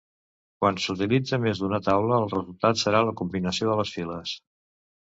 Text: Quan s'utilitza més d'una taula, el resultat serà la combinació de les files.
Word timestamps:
Quan 0.63 0.79
s'utilitza 0.85 1.39
més 1.43 1.61
d'una 1.65 1.81
taula, 1.89 2.17
el 2.23 2.27
resultat 2.35 2.83
serà 2.87 3.07
la 3.11 3.17
combinació 3.23 3.73
de 3.73 3.79
les 3.83 3.97
files. 3.99 4.39